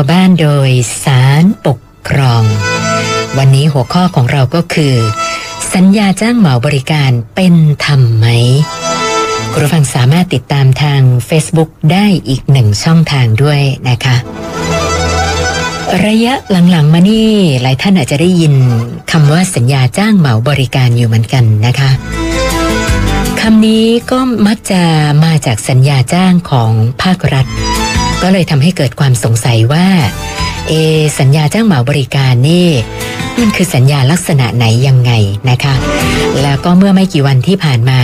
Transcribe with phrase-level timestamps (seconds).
[0.00, 0.70] ต่อบ้านโดย
[1.04, 2.42] สารปกครอง
[3.38, 4.94] วันนี้หัวข้อของเราก็คือ
[5.74, 8.26] สัญญาจ้างเหมาบริการเป็นธรรมไหม
[9.52, 14.16] คุณผู้ฟังสามารถติดตามทาง Facebook ได้อีกหนึ่งช่องทางด้วยนะคะ
[16.06, 17.30] ระยะหลังๆมานี่
[17.62, 18.54] หลายท่านอาจจะได้ยิน
[19.10, 21.90] คำว่าสัญญาจ้างเหมาบริการอยู่เหมือนกันนะคะ
[23.40, 24.82] คำนี้ก็มักจะ
[25.24, 26.70] มาจากสัญญาจ้างของ
[27.02, 27.46] ภาครัฐ
[28.22, 29.86] ก็เลยทำให้เกิดความสงสัยว่า
[30.68, 30.72] เอ
[31.18, 32.68] สัญญาจ้างเหมาบริการนี่
[33.40, 35.12] มันคือสัญญาลักษณะไหนยังไง
[35.50, 35.74] นะคะ
[36.42, 38.00] แล้วก็เมื่อไม่กี่วันที่ผ่านมา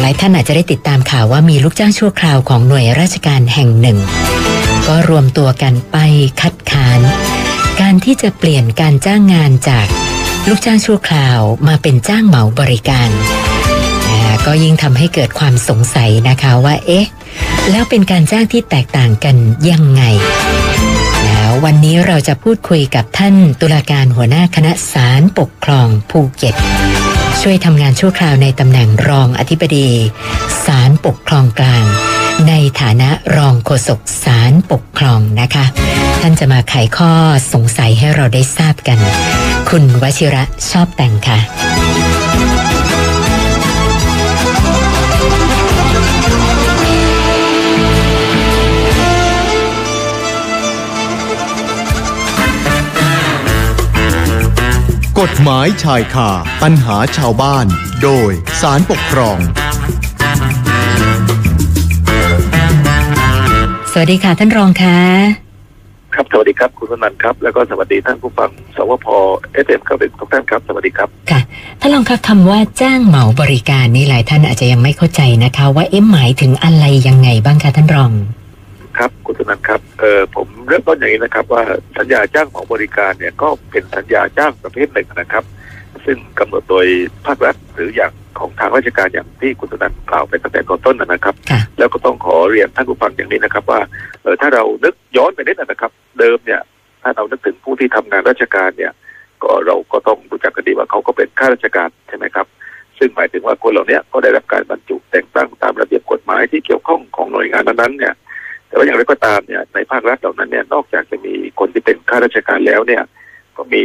[0.00, 3.98] หลายท่านอาจจะได้ติดตามข่าวว่ามีลูกจ้างชั่วคราวของหน่วยราชการแห่งหนึ่ง
[4.88, 5.96] ก็รวมตัวกันไป
[6.40, 7.00] คัดค้าน
[7.80, 9.86] การที่จะเปลี่ยนการจ้างงานจาก
[10.48, 13.10] ลูกจ้างชั่วคราวมาเป็นจ้างเหมาบริการ
[14.46, 17.06] ก็ยิ่งทำให้เกิดความสงสัยนะคะว่า เอ๊ะ
[17.70, 19.36] แล้วเป็นการจ้างที่แตกต่างกัน
[19.70, 20.02] ยังไง
[21.24, 26.54] แล้ววันนี้เราจะพูดคุยกับท่านตุลาการหัวหน้าคณะศาลปกครองภูเก็ต
[27.42, 29.88] ช่วยทำงานชั่วคราวในตำแหน่งรองอธิบดี
[30.66, 31.84] ศาลปกครองกลาง
[32.48, 35.64] ในฐานะรองโฆษกศาลปกครองนะคะ
[36.20, 37.12] ท่านจะมาไขข้อ
[37.52, 38.98] สงสัยให้เราได้ทราบกัน
[39.68, 41.38] คุณวชิระชอบแต่งค่ะ
[55.26, 56.30] กฎหมายชายคา
[56.62, 57.66] ปัญหาชาวบ้าน
[58.02, 58.30] โดย
[58.60, 59.38] สารปกครอง
[63.92, 64.98] สวัสดีค่ะท่านรองค่ะ
[66.14, 69.06] ครับสวัสดีครับคุณสนันครับ แล้วก็สวัสดีท่านผู้ฟังสวพ
[69.52, 71.40] เอสเอ็มครับทุกท่านครับ สวัสดีครับค่ะ
[71.80, 78.12] ท่านรองครับคำว่าจ้างเหมาบริการนี่หลายท่านอาจจะยังไม่เข้าใจนะคะ ว่าเอ๊ะหมายถึงอะไรยังไงบ้างคะท่านรอง
[78.98, 81.62] ครับคุณสนันครับเออผมเริ่มต้นอย่างนี้นะครับ ว่า
[81.98, 85.44] สัญญาจ้างของบริการเนี่ยก็เป็นสัญญาจ้างประเภทหนึ่งนะครับ
[86.04, 86.86] ซึ่งกำหนดโดย
[87.26, 91.34] ภาครัฐหรืออย่างของทางราชการอย่างที่คุณสนันกล่าวไปตั้งแต่ตอนต้นนะครับ
[91.78, 93.80] แล้วก็ต้องขอเรียนท่านผู้ฟังอย่างนี้นะครับ ว่า
[94.22, 96.60] เออถ้าเรานึกย้อนไปนิดนะครับ เดิมเนี่ย
[97.02, 98.92] ถ้าเรานึกถึงผู้ที่ทำงานราชการเนี่ย
[99.42, 102.46] ก็เราก็ต้องรู้จักกันดีว่าเขาก็เป็นข้าราชการใช่ไหมครับ
[102.98, 108.14] ซึ่งหมายถึงว่าคนเหล่านี้ก็ได้รับการบรรจุแต่งตั้งตามระเบียบกฎหมายที่เกี่ยวข้องของหน่วยงานนั้นๆเนี่ย
[108.74, 113.02] แต่ว่าอย่างไรก็ตามเนี่ยในภาครัฐเหล่านั้นเนี่ยนอกจากจะมีคนที่เป็นข้าราชการแล้วเนี่ย
[113.56, 113.82] ก็มี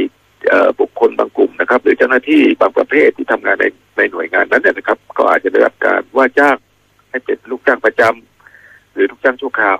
[0.80, 3.66] บุคคลบางกลุ่มนะครับ หรือเจ้าหน้าที่บางประเภทที่ทำงานใน
[3.98, 6.58] ในหน่วยงานนั้นเนี่ยนะครับ ก็อาจจะได้รับการว่าจ้าง
[7.10, 9.80] ให้เป็นลูกจ้างประจำหรือลูกจ้างชั่วคราว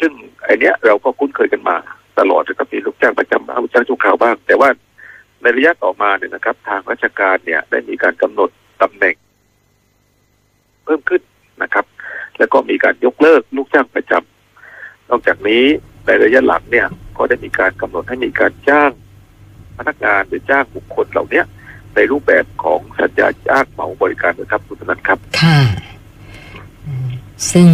[0.00, 0.12] ซึ่ง
[0.44, 1.76] ไอเนี้ยเราก็คุ้นเคยกันมา
[2.18, 4.68] ตลอดนะครับมีลูกจ้างประจำบ้างลูกจ้างชั่วคราวบ้าง แต่ว่า
[5.42, 8.50] ในระยะต่อมาเนี่ยนะครับ ทางราชการเนี่ยได้มีการกำหนด
[8.82, 9.14] ตำแหน่ง
[10.84, 11.22] เพิ่มขึ้น
[12.38, 15.64] แล้วก็มีการยกเลิกลูกจ้างประจำนอกจากนี้
[16.06, 18.90] ในระยะหลังเนี่ย ก็ได้มีการกำหนดให้มีการจ้าง
[19.76, 21.42] พนักงานหรือจ้างบุคคลเหล่านี้
[21.94, 25.58] ในรูปแบบของสัญญาจ้างเหมาบริการนะครับคุณนันครับ ค่ะ
[27.52, 27.68] ซึ่ง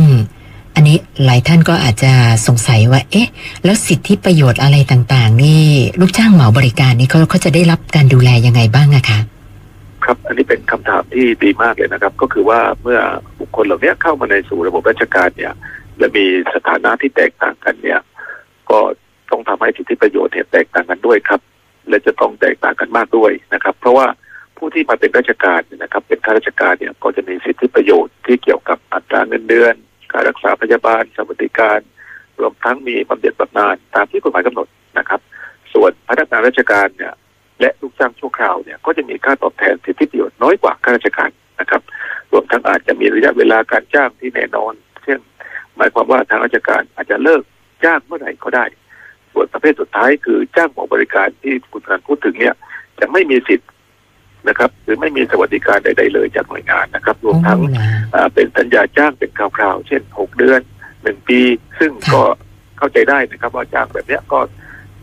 [0.74, 2.12] อันนี้หลายท่านก็อาจจะ
[2.46, 3.28] สงสัยว่า เอ๊ะ
[3.64, 5.64] แล้วสิทธิประโยชน์อะไรต่าง ๆ นี่
[6.00, 9.18] ลูกจ้างเหมาบริการนี่เขาเขาจะได้รับการดูแลยังไงบ้างอะคะ
[10.06, 13.00] ครับ อันนี้เป็นคำถามที่ดีมากเลยนะครับ ก็คือว่าเมื่อ
[13.40, 15.52] บุคคลเหล่านี้เข้ามาในสู่ระบบราชการเนี่ย
[15.98, 18.00] และมีสถานะที่แตกต่างกันเนี่ย
[18.70, 18.78] ก็
[19.30, 21.40] ต้องทำให้สิทธิประโยชน์เนี่ยแตกต่างกันด้วยครับ
[21.88, 24.06] และจะต้องแตกต่างกันมากด้วยนะครับ เพราะว่า
[24.56, 29.74] ผู้ที่มาเป็นราชการเนี่ยนะครับ เป็นข้าราชการเนี่ยก็จะมีสิทธิประโยชน์ที่เกี่ยวกับอัตราเงินเดือน
[30.12, 31.78] การรักษาพยาบาลสวัสดิการ
[32.40, 35.20] รวมทั้งมีบำเหน็จบำนาญตามที่กฎหมายกำหนดนะครับ
[35.72, 37.12] ส่วนพนักงานราชการเนี่ย
[37.64, 41.30] และลูกจ้างชั่วคราวเนี่ยก็จะมีค่าตอบแทนสิทธิประโยชน์น้อยกว่าข้าราชการ
[41.60, 41.82] นะครับ
[42.32, 44.72] รวมทั้งอาจจะมีระยะเวลาการจ้างที่แน่นอน
[45.04, 45.18] เช่น
[45.76, 47.42] หมายความว่าทางราชการอาจจะเลิก
[47.84, 48.64] จ้างเมื่อไหร่ก็ได้
[49.32, 52.54] ส่วนประเภทสุดท้ายคือจ้างของบริการที่คุณการพูดถึงเนี่ย
[53.00, 53.70] จะไม่มีสิทธิ์
[54.48, 57.60] นะครับหรือไม่มีสวัสดิการใด ๆ เลยจากหน่วยงานนะครับ รวมทั้ง
[58.34, 60.60] เป็นสัญญาจ้างเป็นคราวๆเช่นหกเดือน
[61.02, 61.40] หนึ่งปี
[61.78, 62.22] ซึ่งก็
[62.78, 64.38] เข้าใจได้นะครับว่าจ้างแบบนี้ก็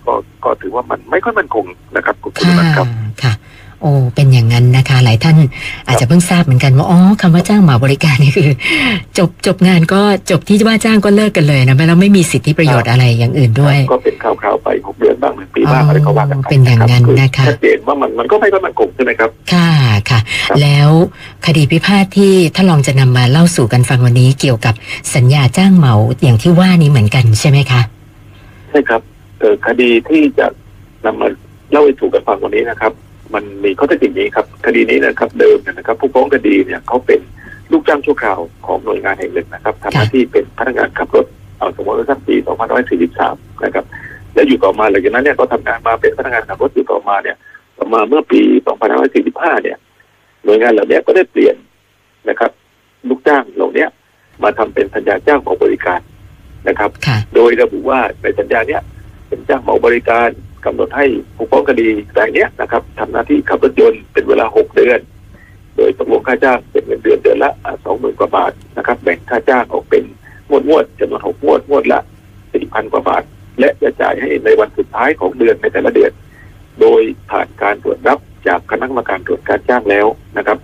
[0.05, 0.13] ก็
[0.43, 1.65] ก็ถือว่ามันไม่ค่อยมั่นคง
[1.95, 2.87] นะครับคุณผู้ชมครับ
[3.23, 3.33] ค่ะ
[3.83, 5.37] โอ้เป็นอย่างนั้นนะคะ หลายท่าน
[5.87, 8.49] อาจจะเพิ่งทราบเหมือนกันว่าอ๋อคำว่าจ้างหมาบริการนี่คือ
[9.17, 19.69] จบจบงานก็จบที่ว่าจ้างก็เลิกกันเลยนะแล้วไม่มีสิทธิประโยชน์อะไรอย่างอื่นด้วย ก็เป็นข่าวๆไปหกเดือนบ้างหนึ่งปีบ้างอะไรก็ว่ากันไปเป็นอย่างนั้นนะคะชัดเจนว่ามันมันก็ไม่ค่อยมั่นคงใช่ไหมครับ ค่ะ
[20.09, 20.19] ค่ะ
[20.61, 20.89] แล้ว
[21.45, 24.73] คดีพิพาทที่ถ้าลองจะนำมาเล่าสู่กันฟังวันนี้เกี่ยวกับ
[25.15, 25.93] สัญญาจ้างเหมา
[26.23, 27.81] อย่างที่ว่านี้เหมือนกันใช่ไหมคะ
[28.69, 29.01] ใช่ครับ
[29.67, 30.47] คดีที่จะ
[31.05, 31.27] นำมา
[31.71, 32.93] เล่าให้ถูกกันฟังวันนี้นะครับ
[33.33, 37.19] มันมีข้อเท็จจริงนี้ครับ คดีนี้นะครับ เดิมนะครับ ผู้ฟ้องคดีเนี่ยเขาเป็น
[37.71, 41.25] ลูกจ้างชั่วคราวของหน่วยงานแห่งหนึ่งนะครับทำหน้าที่เป็นพนักงานขับรถ
[41.57, 42.35] เอาสมมติว่าสักปี
[42.99, 43.85] 2543 นะครับ
[44.33, 47.37] แล้วอยู่ต่อมาหลังจากนั้นเนี่ยก็ทำงานมาเป็นพนักงานขับรถอยู่ต่อมาเนี่ย
[47.77, 48.41] ต่อมาเมื่อปี
[49.01, 49.77] 2545 เนี่ย
[50.43, 51.55] หน่วยงานเหล่านี้ก็ได้เปลี่ยน
[52.29, 52.51] นะครับ
[53.09, 53.85] ลูกจ้างเหล่านี้
[54.43, 55.99] มาทำเป็นสัญญาจ้างเหมาบริการ
[56.67, 58.81] นะครับค่ะโดยระบุว่าในสัญญาเนี้ย
[59.31, 60.29] เป็นเจ้าเหมาบริการ
[60.65, 61.05] กำหนดให้
[61.35, 64.99] ผู้ฟ้องคดีรายเนี้ยนะครับทำหน้าที่ขับรถยนต์เป็นเวลาหกเดือน
[65.75, 67.51] โดยตกลงค่าจ้างเป็นเงินเดือนเดือนละ
[67.85, 70.03] สองหมื่นกว่าบาทนะครับ แบ่งค่าจ้างออกเป็น
[70.49, 71.99] งวดงวดจำนวนหกงวดงวดละ
[72.53, 73.23] สี่พันกว่าบาท
[73.59, 76.11] และจะจ่ายให้ในวันสุดท้ายของเดือนในแต่ละเดือน
[76.81, 80.07] โดยผ่านการตรวจรับจากคณะกรรมการตรวจการจ้างแล้ว
[80.37, 80.57] นะครับ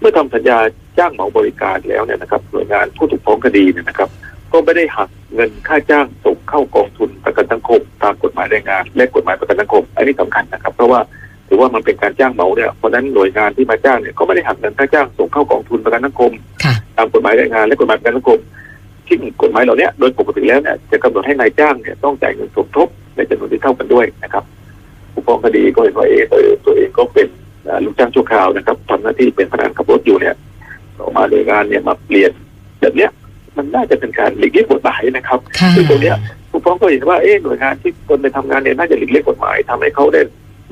[0.00, 0.58] เมื่อทำสัญญา
[0.98, 4.10] จ้างเหมาบริการแล้วเนี่ยนะครับหน่วยงานผู้ถูกฟ้องคดีเนี่ยนะครับ
[4.52, 11.00] ก็ไม่ได้หักเงินค่าจ้างส่งเข้ากองทุนประกันสังคม ตามกฎหมายแรงงาน และกฎหมายประกันสังคม อันนี้สำคัญนะครับ เพราะว่า
[11.48, 16.32] ถือว่ามันเป็นการจ้างเหมาเนี่ยเพราะฉะนั้นหน่วยงานที่มาจ้างเนี่ยก็ไม่ได้หักเงินค่าจ้างส่งเข้ากองทุนประกันสังคม
[16.64, 18.38] ค่ะตามกฎหมายแรงงานและกฎหมายประกันสังคม
[19.06, 24.44] ที่กฎหมายเหล่านี้โดยปกติแล้วเนี่ยจะกำหนดให้นายจ้างเนี่ยต้องจ่ายเงินสมทบในจำนวนที่เท่ากันด้วยนะครับ
[25.12, 27.28] ผู้ฟ้องคดีก็เห็นว่าเออตัวตัวเองก็เป็น
[27.64, 30.34] เอ่อลูกจ้างชั่วคราวนะครับทำหน้าที่เป็นพนักงานขับรถอยู่เนี่ย
[30.98, 32.32] ต่อมาหน่วยงานเนี่ยมาเปลี่ยน
[32.80, 33.10] แบบเนี้ย
[33.56, 36.16] มันน่าจะเป็นการหลีกเลี่ยงกฎหมายนะครับค่ะซึ่งตรงเนี้ย
[36.50, 40.20] ผู้ฟ้องก็เห็นว่าเอ๊ะหน่วยงานที่ตนไปทำงานเนี่ยน่าจะหลีกเลี่ยงกฎหมายทำให้เขาได้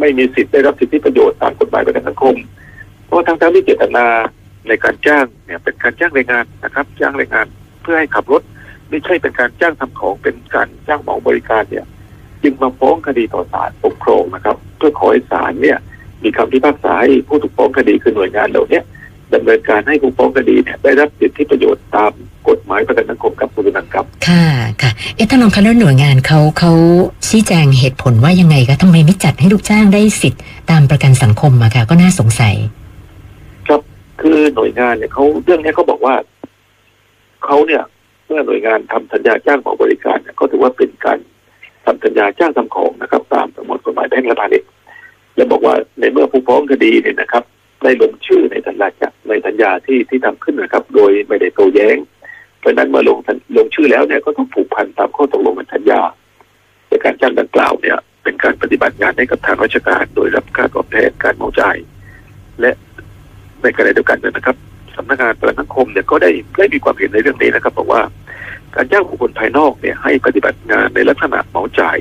[0.00, 2.36] ไม่มีสิทธิ์ได้รับสิทธิประโยชน์ตามกฎหมายประกันสังคม
[3.04, 4.06] เพราะว่าทั้งๆที่เจตนา
[4.68, 7.46] ในการจ้างเนี่ยเป็นการจ้างแรงงานนะครับ จ้างแรงงาน
[7.82, 8.42] เพื่อให้ขับรถ
[8.90, 11.86] ไม่ใช่เป็นการจ้างทำของเป็นการจ้างเหมาบริการเนี่ย
[12.42, 15.78] จึงมาฟ้องคดีต่อศาลปกครองนะครับ เพื่อขอให้ศาลเนี่ย
[16.22, 18.84] มีคำพิพากษาให้ผู้ถูกฟ้องคดีคือหน่วยงานเหล่าเนี้ย
[19.34, 22.12] ดำเนินการให้ผู้ฟ้องคดีเนี่ยได้รับสิทธิประโยชน์ตาม
[22.48, 24.44] กฎหมายประกันสังคมกับคุณนันครับ ค่ะ
[24.82, 26.72] ค่ะเอ๊ะท่านรองคะแล้วหน่วยงานเขาเขา
[27.28, 32.54] ชี้แจงเหตุผลว่ายังไงคะทำไมไม่จัดให้ลูกจ้างได้สิทธิ์ตามประกันสังคมอะค่ะ ก็น่าสงสัย
[33.68, 33.80] ครับ
[34.20, 36.14] คือหน่วยงานเนี่ยเขาเรื่องเนี้ยเขาบอกว่า
[37.44, 37.82] เขาเนี่ย
[38.26, 41.18] เมื่อหน่วยงานทำสัญญาจ้างของบริการเนี่ยก็ถือว่าเป็นการ
[41.84, 44.68] ทำสัญญาจ้างทำของนะครับ ตามประมวลกฎหมายแพ่งและพาณิชย์
[45.36, 47.44] และบอกว่าในเมื่อผู้ฟ้องคดีเนี่ยนะครับ
[47.82, 48.88] ได้ลงชื่อในสัญญา
[49.28, 51.96] ในสัญญาที่ที่ทำขึ้นนะครับ โดยไม่ได้โต้แย้ง
[52.60, 53.18] เพราะนั้นเมื่อลง
[53.56, 56.00] ลงชื่อแล้วเนี่ยก็ต้องผูกพันตามข้อตกลงในสัญญา
[56.88, 61.76] ในการจ้างดังกล่าวเนี่ย เป็นการปฏิบัติงานให้กับทางราชการ โดยรับค่าตอบแทนการเหมาจ่าย
[62.60, 62.70] และ
[63.62, 64.56] ในขณะเดียวกันเนี่ยนะครับ
[64.96, 68.02] สำนักงานประกันสังคมเนี่ยก็ได้ได้มีความเห็นในเรื่องนี้นะครับบอกว่า
[68.74, 71.98] การจ้างบุคคลภายนอกเนี่ยให้ปฏิบัติงานในลักษณะเหมาจ่าย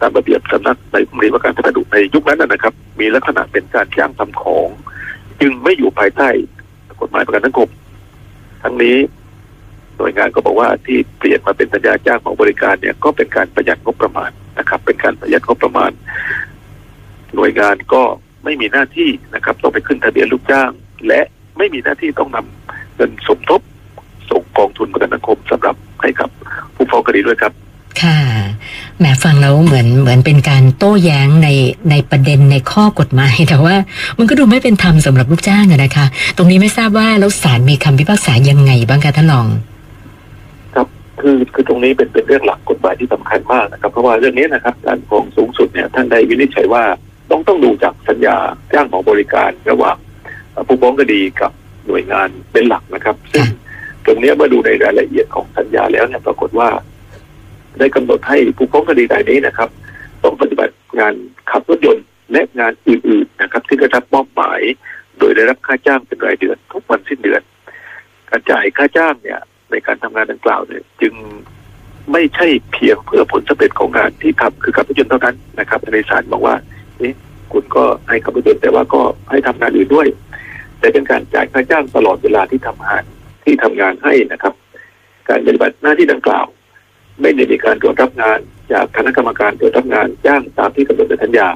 [0.00, 4.68] ตามระเบียบสำนักในกรมรีว่าการพัสดุในยุคนั้นนะครับ มีลักษณะเป็นการจ้างทำของ
[5.40, 6.28] จึงไม่อยู่ภายใต้
[7.00, 7.68] กฎหมายประกันสังคม
[8.62, 8.96] ทั้งนี้
[9.98, 15.90] หน่วยงานก็บอกว่าที่เปลี่ยนมาเป็นสัญญาจ้างของบริการเนี่ยก็เป็นการประหยัดงบประมาณนะครับ เป็นการประหยัดงบประมาณ
[17.34, 18.02] หน่วยงานก็
[18.44, 20.70] ไม่มีหน้าที่นะครับ ต้องไปขึ้นทะเบียนลูกจ้าง
[21.08, 21.20] และ
[21.58, 23.60] ไม่มีหน้าที่ต้องนำเงินสมทบ
[24.30, 26.30] ส่งกองทุนประกันสังคมสำหรับให้กับ
[26.74, 27.52] ผู้ฟ้องคดีด้วยครับ
[28.02, 28.16] ค่ะ
[28.98, 31.48] แหมฟังแล้วเหมือนเหมือนเป็นการโต้แย้งใน
[31.90, 33.74] ในประเด็นในข้อกฎหมาย แต่ว่า
[34.18, 36.06] มันก็ดูไม่เป็นธรรมสำหรับลูกจ้างอะนะคะ
[36.36, 39.46] ตรงนี้ไม่ทราบว่าแล้วศาลมีคำพิพากษายังไงบ้างคะท่านรอง
[40.74, 40.86] ครับ
[41.20, 46.84] คือคือตรงนี้เป็นเป็นเรื่องหลักกฎหมายที่สำคัญมากนะครับ เพราะว่าเรื่องนี้นะครับการปกครองสูงสุดเนี่ยท่านได้วินิจฉัยว่า
[47.30, 48.36] ต้องต้องดูจากสัญญา
[48.72, 49.96] จ้างของบริการระหว่าง
[50.52, 51.52] เอ่อผู้ฟ้องคดีกับ
[51.86, 53.46] หน่วยงานเป็นหลักนะครับ ซึ่ง
[54.06, 56.68] ตรงเนี้ยเมื่อดูในรายละเอียดของสัญญาแล้วเนี่ยปรากฏว่า
[57.78, 59.68] ได้กำหนดให้ผู้ฟ้องคดีรายนี้นะครับ
[60.22, 61.14] ต้องปฏิบัติงาน
[61.50, 64.60] ขับรถยนต์และงานอื่นๆนะครับ ที่ได้รับมอบหมาย
[65.18, 67.42] โดยได้รับค่าจ้างเป็นรายเดือน ทุกวันสิ้นเดือน
[68.30, 69.40] การจ่ายค่าจ้างเนี่ย
[69.70, 71.14] ในการทำงานดังกล่าวเนี่ย จึง
[72.12, 76.54] ไม่ใช่เพียงเพื่อผลสำเร็จของงานที่ทำคือขับรถยนต์เท่านั้นนะครับในศาลบอกว่า
[77.02, 77.12] นี่
[77.52, 80.08] คุณก็ให้ขับรถยนต์แต่ว่าก็ให้ทำงานอื่นด้วย
[80.78, 83.02] แต่เป็นการจ่ายค่าจ้างตลอดเวลาที่ทำงาน
[83.44, 84.54] ที่ทำงานให้นะครับ
[85.28, 86.46] การปฏิบัติหน้าที่ดังกล่าว
[87.20, 88.38] ไม่ได้มีการตรวจรับงาน
[88.72, 91.48] จากคณะกรรมการตรวจรับงานจ้างตามที่กำหนดในสัญญา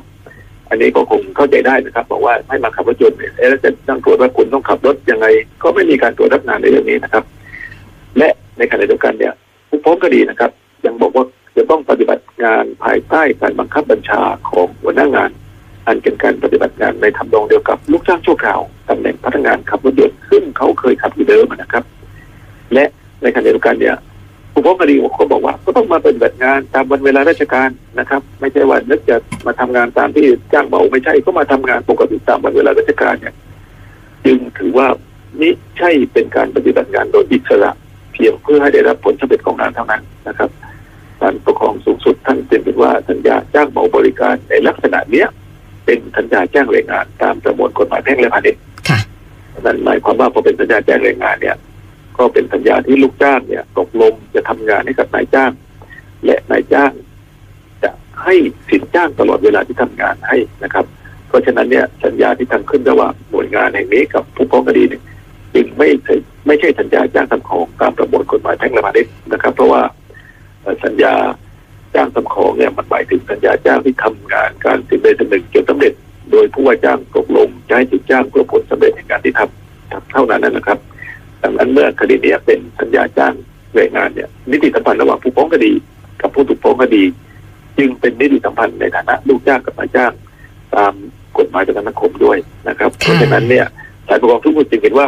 [0.68, 5.26] อันนี้ก็คงเข้าใจได้นะครับบอกว่าให้มาขับรถยนต์เนี่ยเอ๊ะแล้วจะต้องตรวจว่าคุณต้องขับรถยังไง
[5.62, 7.24] ก็ไม่มีการตรวจรับงานในเรื่องนี้นะครับ
[8.18, 9.32] และในขณะเดียวกันเนี่ย
[9.68, 10.50] ผู้ฟ้องคดีนะครับ
[10.86, 11.24] ยังบอกว่า
[11.56, 15.30] จะต้องปฏิบัติงานภายใต้การบังคับบัญชาของหัวหน้างาน
[15.86, 21.84] อันเป็นการปฏิบัติงานในทำนองเดียวกับลูกจ้างชั่วคราวตำแหน่งพนักงานขับรถยนต์ซึ่งเขาเคยขับอยู่เดิมนะครับ
[22.74, 22.84] และ
[23.22, 23.96] ในขณะเดียวกันเนี่ย
[24.60, 33.34] ผู้ฟ้องคดีเขาบอกว่าก็ต้องมาปฏิบัติงานตามวันเวลาราชการนะครับ ไม่ใช่ว่านึกจะมาทำงานตามที่จ้างเบาไม่ใช่ก็มาทำงานปกติตามวันเวลาราชการเนี่ย
[34.24, 34.86] จึงถือว่า
[35.40, 37.70] นี่ใช่เป็นการปฏิบัติงานโดยอิสระ
[38.12, 40.50] เพียงเพื่อให้ได้รับผลสำเร็จของงานเท่านั้นนะครับ
[41.20, 45.28] การปกครองสูงสุดท่านเตือนว่าสัญญาจ้างเหมาบริการในลักษณะเนี้ย
[45.84, 49.00] เป็นสัญญาจ้างแรงงานตามประมวลกฎหมายแพ่งและพาณิชย์ค่ะ
[49.60, 51.56] นั่นหมายความว่าพอเป็นสัญญาจ้างแรงงานเนี่ย
[52.20, 55.52] ก็เป็นสัญญาที่ลูกจ้างเนี่ยตกลงจะทำงานให้กับนายจ้าง
[56.24, 56.92] และนายจ้าง
[57.82, 57.90] จะ
[58.22, 58.34] ให้
[58.68, 60.84] สินจ้างตลอดเวลาที่ทำงานให้นะครับ
[61.28, 65.02] เพราะฉะนั้นเนี่ยสัญญาที่ทำขึ้นระหว่างหน่วยงานแห่งนี้กับผู้ฟ้องคดีเนี่ย
[65.54, 66.14] จึงไม่ใช่
[66.46, 69.82] ไม่ใช่สัญญาจ้างทำของตามประมวลกฎหมายแพ่งและพาณิชย์นะครับ เพราะว่า
[70.84, 71.14] สัญญา
[71.94, 75.92] จ้างทำของเนี่ยมันหมายถึงสัญญาจ้างที่ทำงานการสิ่งใดสิ่งหนึ่งจนสำเร็จ
[76.30, 80.78] โดยผู้ว่าจ้างตกลงให้สินจ้างเพื่อผลสำเร็จในการที่ทำเท่านั้นนะครับ
[81.42, 83.34] ดังนั้นเมื่อคดีเนี้เป็นสัญญาจ้าง
[83.74, 85.72] แรงงานเนี่ยนิติสัมพันธ์ระหว่างผู้ฟ้องคดี
[86.20, 87.02] กับผู้ถูกฟ้องคดี
[87.78, 90.12] จึงเป็นนิติสัมพันธ์ในฐานะลูกจ้างกับนายจ้าง
[90.74, 90.92] ตาม
[91.38, 93.66] กฎหมายประกันสังคมด้วยนะครับเพราะฉะนั้นเนี่ย
[94.08, 95.06] ศาลปกครองทุกคนจึงเห็นว่า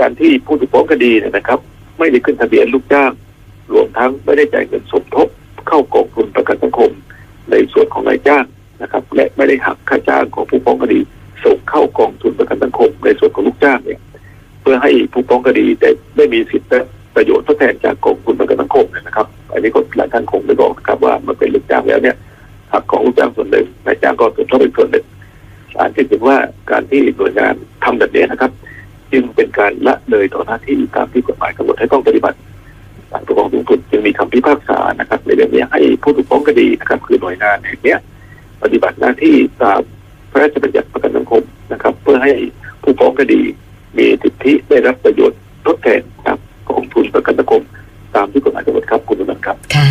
[0.00, 1.58] การที่ผู้ถูกฟ้องคดีเนี่ยนะครับ
[1.98, 3.10] ไม่ได้ขึ้นทะเบียนลูกจ้าง
[3.72, 5.28] รวมทั้งไม่ได้จ่ายเงินสมทบ
[5.68, 6.90] เข้ากองทุนประกันสังคม
[7.50, 8.44] ในส่วนของนายจ้าง
[8.82, 11.00] นะครับ และไม่ได้หักค่าจ้างของผู้ฟ้องคดี
[11.44, 16.80] ส่งเข้ากองทุนประกันสังคม ในส่วนของลูกจ้างเนี่ยเพื่อให้ผู้ฟ้องคดีได้ได้มีสิทธิและ
[17.16, 22.16] ประโยชน์ทดแทนจากกองทุนประกันสังคมเนี่ยนะครับ อันนี้ก็หลายท่านคงได้บอกนะครับ ว่ามันเป็นลูกจ้างแล้วเนี่ย
[22.72, 25.04] หักของลูกจ้างส่วนหนึ่งนายจ้างก็ส่วนทบเป็นส่วนหนึ่ง
[25.74, 26.36] ศาลจึงเห็นว่า
[26.70, 28.52] การที่หน่วยงานทำแบบนี้นะครับ
[29.12, 32.38] จึงเป็นการละเลยต่อหน้าที่ตามที่กฎหมายกำหนดให้ต้องปฏิบัติ
[33.10, 37.96] ศาลปกครองสูงสุดจึงมีคำพิพากษานะครับในเรื่องนี้ให้ผู้ถูกฟ้องคดีนะครับคือหน่วยงานแห่งนี้
[38.62, 39.80] ปฏิบัติหน้าที่ตาม
[40.30, 42.32] พระราชบัญญัติประกันสังคมนะครับ เพื่อให้
[42.82, 43.40] ผู้ฟ้องคดี
[43.98, 46.38] มีสิทธิได้รับประโยชน์ทดแทนจาก
[46.70, 47.62] กองทุนประกันสังคม
[48.14, 49.88] ตามที่กฎหมายกำหนดครับคุณผู้ชมครับ ค่ะ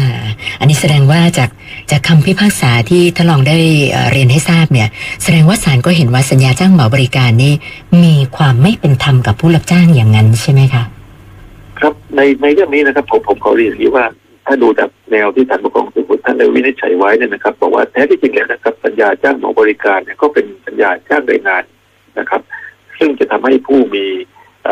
[0.60, 1.50] อันนี้แสดงว่าจาก
[1.92, 3.58] จากคำพิพากษาที่ท่านรองได้
[3.92, 4.88] เอ่อเรียนให้ทราบเนี่ย
[5.24, 7.54] แสดงว่าศาลก็เห็นว่าสัญญาจ้างเหมาบริการนี่
[8.04, 10.84] มีความไม่เป็นธรรมกับผู้รับจ้างอย่างนั้นใช่ไหมคะ
[11.80, 14.06] ครับในในเรื่องนี้นะครับผมผมขอเรียนอย่างนี้ว่า
[14.46, 21.64] ถ้าดูจากแนวที่ท่านปกครองสูงสุดท่านได้วินิจฉัยไว้เนี่ยนะครับบอกว่าแท้ที่จริงแล้วนะครับสัญญาจ้างเหมาบริการเนี่ยก็เป็นสัญญาจ้างแรงงาน
[22.20, 22.42] นะครับ
[23.00, 24.06] ซึ่งจะทำให้ผู้มี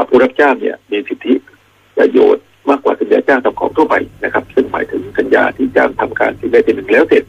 [0.09, 1.33] ผู้รับจ้างเนี่ยมีสิทธิ
[1.97, 7.23] ประโยชน์มากกว่าสัญญาจ้างทำของทั่วไปนะครับ ซึ่งหมายถึงสัญญาที่จ้างทำการสิ่งใดสิ่งหนึ่งแล้วเสร็จ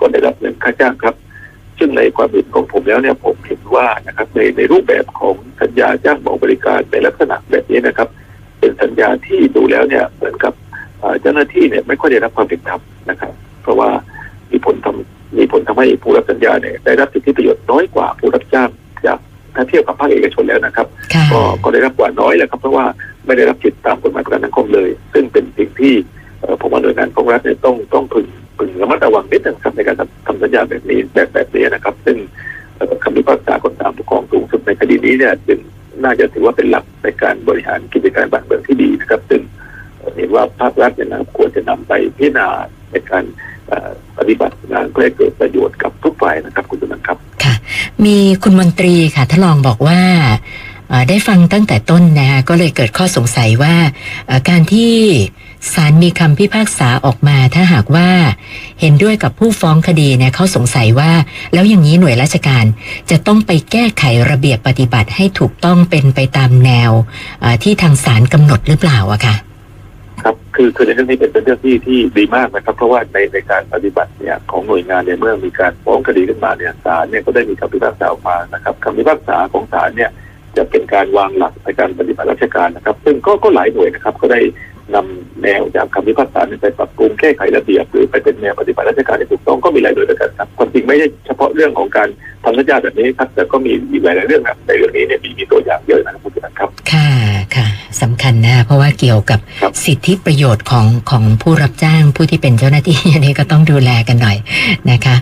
[0.00, 1.14] ก็ได้รับเงินค่าจ้างครับ
[1.78, 8.08] ซึ่งในความเห็นของผมแล้วเนี่ยผมเห็นว่านะครับในในรูปแบบของสัญญาจ้างเหมาบริการในลักษณะแบบนี้นะครับ
[8.60, 10.52] เป็นสัญญาที่ดูแล้วเนี่ยเหมือนกับ
[11.20, 12.80] เจ้าหน้าที่เนี่ยไม่ค่อยได้รับความเป็นธรรม
[13.10, 13.90] นะครับ เพราะว่า
[14.50, 18.70] มีผลทำมีผลทำให้ผู้รับสัญญาเนี่ยได้รับสิทธิประโยชน์น้อยกว่าผู้รับจ้าง
[19.54, 22.84] ถ้าเทียบกับภาคเอกชนแล้วนะครับค่ะก็ก็ได้รับกว่าน้อยแหละครับ เพราะว่า
[23.26, 25.94] ไม่ได้รับสิทธิตามกฎหมายประกันสังคมเลย ซึ่งเป็นสิ่งที่
[26.40, 28.26] เอ่อผมว่าหน่วยงานของรัฐเนี่ยต้องต้องพึง
[28.58, 32.16] พึงระมัดระวังนิดนึงครับในการทำทำสัญญาแบบนี้แบบแบบนี้นะครับ ซึ่ง
[32.76, 35.58] เอ่อคำพิพากษาของศาลปกครองสูงสุดในคดีนี้เนี่ยจึง
[36.04, 39.42] น่าจะถือว่าเป็นหลักในการบริหารกิจการบ้านเมืองที่ดีนะครับซึ่ง
[39.98, 42.46] เอ่อเห็นว่าภาครัฐเนี่ยนะครับควรจะนำไปพิจารณา
[42.92, 43.24] ในการ
[43.68, 47.19] เอ่อปฏิบัติงานเพื่อให้เกิดประโยชน์กับทุกฝ่ายนะครับคุณจุนันท์ครับค่ะ
[48.04, 50.00] มีคุณมนตรีค่ะท่านรองบอกว่า
[51.08, 53.74] ได้ฟังตั้งแต่ต้นนะคะก็เลยเกิดข้อสงสัยว่า
[54.48, 54.92] การที่
[55.74, 58.08] ศาลมีคำพิพากษาออกมาถ้าหากว่า
[58.80, 61.12] เห็นด้วยกับผู้ฟ้องคดีเนี่ยเขาสงสัยว่า
[61.52, 62.64] แล้วอย่างนี้หน่วยราชการ
[63.10, 66.90] จะต้องไปแก้ไขระเบียบปฏิบัติให้ถูกต้องเป็นไปตามแนว
[67.62, 69.34] ที่ทางศาลกำหนดหรือเปล่าอะค่ะ
[70.56, 80.10] คือคือในเรื่องนี้เป็นเป็นเรื่องที่ที่ดีมากนะครับ เพราะว่าในในการปฏิบัติเนี่ยของหน่วยงานเนี่ยเมื่อมีการฟ้องคดีขึ้นมาเนี่ยศาลเนี่ยก็ได้มีคำพิพากษาออกมานะครับคำพิพากษาของศาลเนี่ย
[80.56, 84.40] จะเป็นการวางหลักในการปฏิบัติราชการนะครับ ซึ่งก็ก็หลายหน่วยนะครับ ก็ได้
[84.94, 92.08] นำแนวจากคำพิพากษาไปปรับปรุงแก้ไขระเบียบหรือไปเป็นแนวปฏิบัติราชการที่ถูกต้องก็มีหลายหน่วยด้วยกันครับความจริงไม่ใช่เฉพาะเรื่องของการ
[92.44, 97.19] ทำสัญญาแบบนี้ครับแต่ก็มีอีกหลายๆเรื่องครับในเรื่องนี้เนี่ยมีมีตัวอย่างเยอะนะครับคุณผู้ชมครับค่ะ
[98.02, 104.36] สำคัญนะเพราะว่าเกี่ยวกับครับสิทธิประโยชน์ของของผู้รับจ้างผู้ที่เป็นเจ้าหน้าที่อันนี้ก็ต้องดูแลกันหน่อย
[104.90, 105.16] นะคะ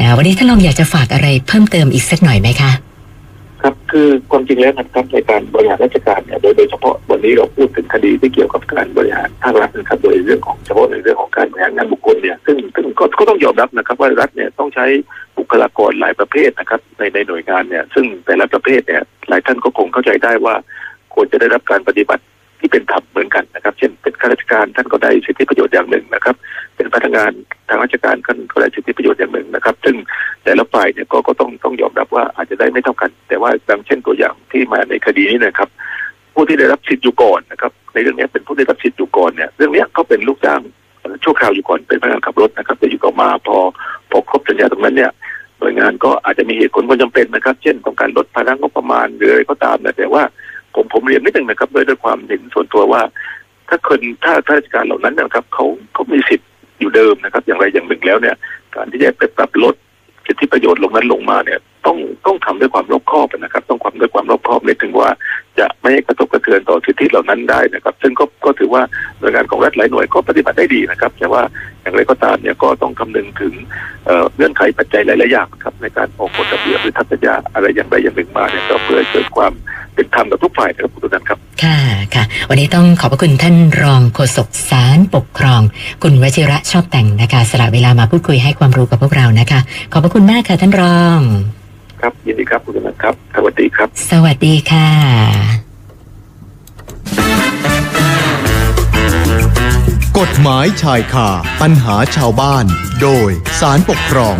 [0.00, 2.72] นะวันนี้ท่านรองอยากจะฝากอะไรเพิ่มเติมอีกสักหน่อยไหมคะ
[3.62, 14.86] ครับคือความจริงแล้วนะครับในการบริหารราชการเนี่ยโดยโดยเฉพาะวันนี้เราพูดถึงคดีที่เกี่ยวกับการบริหารภาครัฐนะครับโดยเรื่องของเฉพาะในเรื่องของการบริหารงานบุคคลเนี่ยซึ่งซึ่งก็ก็ต้องยอมรับนะครับว่ารัฐเนี่ยต้องใช้
[15.38, 20.54] บุคลากรหลายประเภทนะครับในในหน่วยงานเนี่ยซึ่งแต่ละประเภทเนี่ยหลายท่านก็คงเข้าใจได้ว่า
[21.14, 22.24] ควรจะได้รับการปฏิบัติ
[22.60, 26.36] ที่เป็นธรรมเหมือนกันนะครับ เช่นเป็นข้าราชการท่านก็ได้สิทธิประโยชน์อย่างหนึ่งนะครับ
[26.76, 27.32] เป็นพนักงาน
[27.68, 29.96] ทางราชการท่านก็ได้สิทธิประโยชน์อย่างหนึ่งนะครับ ซึ่ง
[30.44, 35.68] แต่ละฝ่ายเนี่ยก็ก็ต้องต้องยอมรับว่าอาจจะได้ไม่เท่ากัน แต่ว่าดังเช่นตัวอย่างที่มาในคดีนี้นะครับ
[36.34, 40.60] ผู้ที่ได้รับสิทธิ์อยู่ก่อนนะครับในเรื่องนี้เป็นผู้ได้รับสิทธิ์อยู่ก่อนเนี่ยเรื่องนี้เขาเป็นลูกจ้าง
[41.24, 43.56] ชั่วคราวอยู่ก่อนเป็นพนักงานขับรถนะครับแต่อยู่ก็มาพอ
[44.10, 45.10] พอครบสัญญาตรงนั้นเนี่ย
[45.58, 50.22] หน่วยงานก็อาจจะมีเหตุผลความจำเป็นนะครับ เช่นต้องการลดภาระงบประมาณหรืออะไรก็ตามนะแต่ว่า
[50.74, 53.02] ผมผมเรียนนิดนึงนะครับด้วยด้วยความเห็นส่วนตัวว่า
[53.68, 56.48] ถ้าคนถ้าข้าราชการเหล่านั้นนะครับเขาเขามีสิทธิ์
[56.80, 58.36] อยู่เดิมนะครับ อย่างไรอย่างหนึ่งแล้วเนี่ย
[58.74, 59.74] การที่จะไปปรับลด
[60.26, 65.08] สิทธิประโยชน์ลงนั้นลงมาเนี่ย ต้องต้องทำด้วยความรอบคอบนะครับ ต้องความด้วยความรอบคอบในถึงว่า
[65.58, 68.82] จะไม่ให้กระทบกระเทือนต่อสิทธิเหล่านั้นได้นะครับ ซึ่งก็ก็ถือว่า
[69.18, 71.42] หน่วยงานของรัฐหลายหน่วยก็ปฏิบัติได้ดีนะครับ แต่ว่า
[71.82, 73.52] อย่างไรก็ตามเนี่ยก็ต้องคำนึงถึง
[74.06, 79.52] เอ่อเงื่อนไขปัจจัยหลายๆอย่างครับในการออกกฎระเบียบหรือทัศนยาอะไรอย่างใดอย่างหนึ่งมาเนี่ยก็เพื่อเกิดความ
[80.00, 81.78] เป็นธรรมกับทุกฝ่ายนะครับคุณตุนันครับ ค่ะ
[82.14, 85.62] ค่ะ วันนี้ต้องขอบพระคุณท่านรองโฆษกสารปกครอง
[86.02, 89.60] คุณวชิระชอบแต่งนะคะสละเวลามาพูดคุยให้ความรู้กับพวกเรานะคะ
[89.92, 91.20] ขอบพระคุณมากค่ะท่านรอง
[92.00, 94.88] ครับยินดีครับคุณตุนันครับ สวัสดีครับ สวัสดีค่ะ
[100.18, 101.28] กฎหมายชายคา
[101.62, 102.64] ปัญหาชาวบ้าน
[103.02, 103.30] โดย
[103.60, 104.36] สารปกครอง